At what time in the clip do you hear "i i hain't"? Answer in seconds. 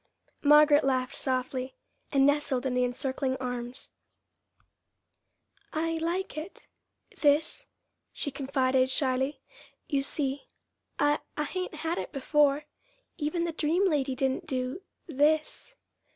10.97-11.75